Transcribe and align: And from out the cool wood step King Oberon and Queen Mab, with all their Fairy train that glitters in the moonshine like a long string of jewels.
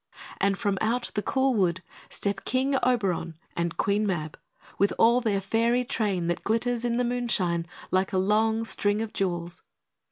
And 0.39 0.57
from 0.57 0.79
out 0.81 1.11
the 1.13 1.21
cool 1.21 1.53
wood 1.53 1.83
step 2.09 2.43
King 2.43 2.75
Oberon 2.81 3.37
and 3.55 3.77
Queen 3.77 4.07
Mab, 4.07 4.35
with 4.79 4.91
all 4.97 5.21
their 5.21 5.39
Fairy 5.39 5.85
train 5.85 6.25
that 6.25 6.43
glitters 6.43 6.83
in 6.83 6.97
the 6.97 7.03
moonshine 7.05 7.67
like 7.91 8.11
a 8.11 8.17
long 8.17 8.65
string 8.65 9.03
of 9.03 9.13
jewels. 9.13 9.61